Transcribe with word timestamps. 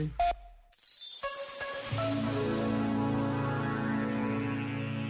sempre. 0.00 0.10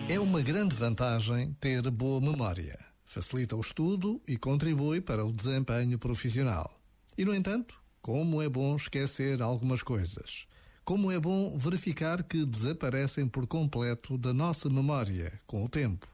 É 0.09 0.19
uma 0.19 0.43
grande 0.43 0.75
vantagem 0.75 1.53
ter 1.61 1.89
boa 1.91 2.21
memória. 2.21 2.79
Facilita 3.05 3.57
o 3.57 3.61
estudo 3.61 4.21
e 4.27 4.37
contribui 4.37 5.01
para 5.01 5.25
o 5.25 5.33
desempenho 5.33 5.99
profissional. 5.99 6.81
E, 7.17 7.25
no 7.25 7.35
entanto, 7.35 7.81
como 8.01 8.41
é 8.41 8.49
bom 8.49 8.77
esquecer 8.77 9.43
algumas 9.43 9.83
coisas. 9.83 10.47
Como 10.85 11.11
é 11.11 11.19
bom 11.19 11.57
verificar 11.57 12.23
que 12.23 12.45
desaparecem 12.45 13.29
por 13.29 13.47
completo 13.47 14.17
da 14.17 14.33
nossa 14.33 14.69
memória 14.69 15.41
com 15.47 15.65
o 15.65 15.69
tempo. 15.69 16.09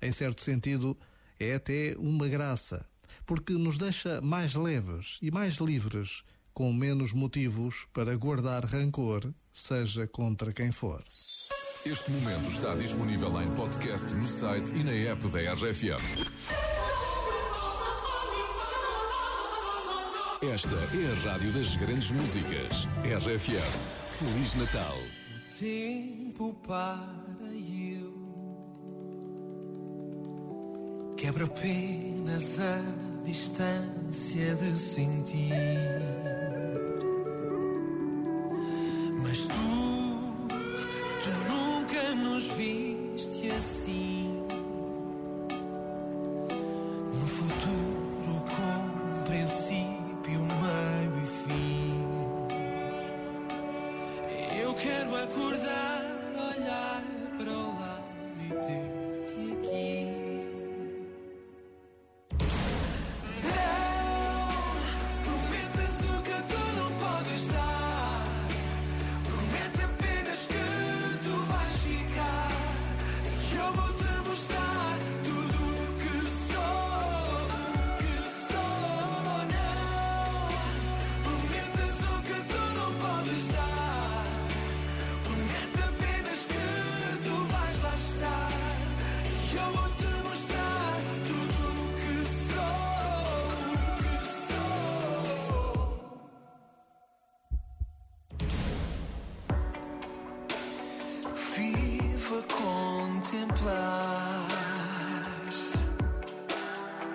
Em 0.00 0.12
certo 0.12 0.42
sentido, 0.42 0.96
é 1.40 1.54
até 1.54 1.94
uma 1.98 2.28
graça, 2.28 2.86
porque 3.24 3.52
nos 3.54 3.78
deixa 3.78 4.20
mais 4.20 4.54
leves 4.54 5.18
e 5.22 5.30
mais 5.30 5.54
livres, 5.54 6.22
com 6.56 6.72
menos 6.72 7.12
motivos 7.12 7.86
para 7.92 8.16
guardar 8.16 8.64
rancor, 8.64 9.30
seja 9.52 10.06
contra 10.06 10.54
quem 10.54 10.72
for. 10.72 11.04
Este 11.84 12.10
momento 12.10 12.50
está 12.50 12.74
disponível 12.74 13.42
em 13.42 13.54
podcast 13.54 14.14
no 14.14 14.26
site 14.26 14.74
e 14.74 14.82
na 14.82 14.92
app 14.92 15.28
da 15.28 15.52
RFM. 15.52 16.00
Esta 20.50 20.74
é 20.96 21.12
a 21.12 21.30
rádio 21.30 21.52
das 21.52 21.76
grandes 21.76 22.10
músicas. 22.10 22.86
RFM. 23.04 23.60
Feliz 24.08 24.54
Natal. 24.54 24.96
O 24.96 25.58
tempo 25.58 26.54
para 26.66 27.52
eu 27.52 28.16
quebra 31.18 31.44
apenas 31.44 32.58
a 32.58 33.15
distância 33.26 34.54
de 34.54 34.78
sentir. 34.78 35.52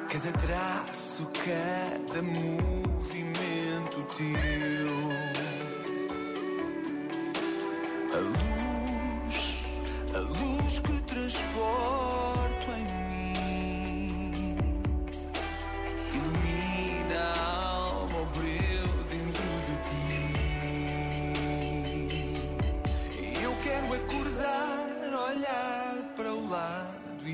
Cada 0.08 0.32
traço, 0.46 1.26
cada 1.46 2.22
movimento 2.22 4.04
teu. 4.18 4.51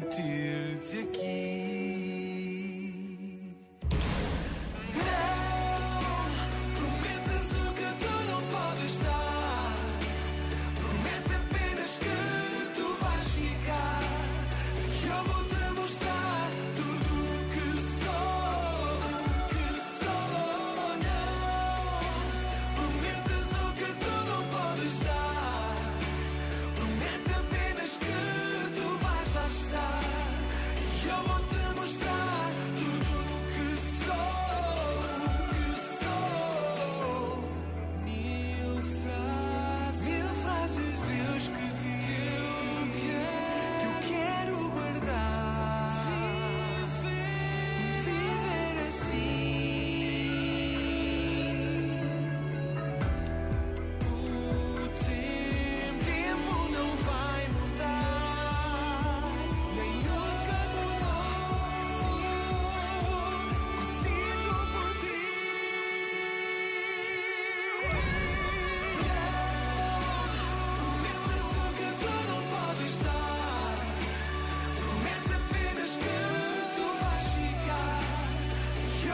Lado 0.02 1.17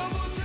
зовут 0.04 0.43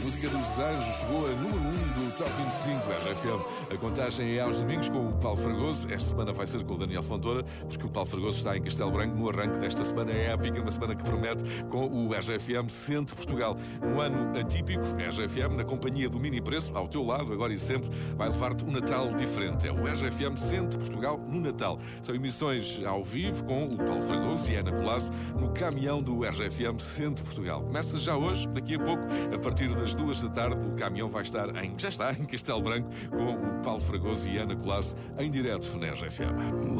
dos 0.00 0.58
Anjos 0.58 1.00
chegou 1.00 1.26
a 1.26 1.30
número 1.30 1.60
1 1.60 1.72
do 1.92 2.16
Top 2.16 2.30
25 2.30 2.78
RFM. 2.90 3.74
A 3.74 3.76
contagem 3.76 4.36
é 4.36 4.40
aos 4.40 4.58
domingos 4.58 4.88
com 4.88 5.08
o 5.08 5.16
Paulo 5.16 5.36
Fragoso. 5.36 5.86
Esta 5.92 6.10
semana 6.10 6.32
vai 6.32 6.46
ser 6.46 6.64
com 6.64 6.74
o 6.74 6.78
Daniel 6.78 7.02
Fontoura, 7.02 7.44
porque 7.68 7.84
o 7.84 7.90
Paulo 7.90 8.08
Fragoso 8.08 8.38
está 8.38 8.56
em 8.56 8.62
Castelo 8.62 8.90
Branco 8.90 9.14
no 9.14 9.28
arranque 9.28 9.58
desta 9.58 9.84
semana 9.84 10.10
épica, 10.10 10.62
uma 10.62 10.70
semana 10.70 10.94
que 10.96 11.04
promete 11.04 11.44
com 11.64 11.86
o 11.86 12.10
RFM 12.12 12.68
Centro 12.68 13.14
Portugal. 13.16 13.54
Um 13.82 14.00
ano 14.00 14.38
atípico, 14.38 14.82
RFM, 14.82 15.56
na 15.56 15.64
companhia 15.64 16.08
do 16.08 16.18
Mini 16.18 16.40
Preço, 16.40 16.76
ao 16.76 16.88
teu 16.88 17.04
lado, 17.04 17.30
agora 17.30 17.52
e 17.52 17.58
sempre, 17.58 17.90
vai 18.16 18.28
levar-te 18.28 18.64
um 18.64 18.70
Natal 18.70 19.12
diferente. 19.14 19.68
É 19.68 19.72
o 19.72 19.84
RFM 19.84 20.36
Centro 20.36 20.78
Portugal 20.78 21.20
no 21.28 21.40
Natal. 21.40 21.78
São 22.00 22.14
emissões 22.14 22.82
ao 22.84 23.04
vivo 23.04 23.44
com 23.44 23.66
o 23.66 23.76
Paulo 23.76 24.02
Fragoso 24.02 24.50
e 24.50 24.56
Ana 24.56 24.72
Colasso 24.72 25.10
no 25.38 25.50
caminhão 25.50 26.02
do 26.02 26.22
RFM 26.24 26.78
Centro 26.78 27.24
Portugal. 27.24 27.60
Começa 27.62 27.98
já 27.98 28.16
hoje, 28.16 28.48
daqui 28.48 28.76
a 28.76 28.78
pouco, 28.78 29.04
a 29.34 29.38
partir 29.38 29.68
das 29.82 29.96
duas 29.96 30.22
da 30.22 30.28
tarde, 30.28 30.64
o 30.64 30.76
caminhão 30.76 31.08
vai 31.08 31.22
estar 31.22 31.48
em, 31.56 31.76
já 31.76 31.88
está, 31.88 32.12
em 32.12 32.24
Castelo 32.24 32.62
Branco, 32.62 32.88
com 33.10 33.34
o 33.34 33.62
Paulo 33.64 33.80
Fragoso 33.80 34.30
e 34.30 34.38
Ana 34.38 34.54
Colasso 34.54 34.96
em 35.18 35.28
direto 35.28 35.76
na 35.76 35.88
RFM. 35.88 36.76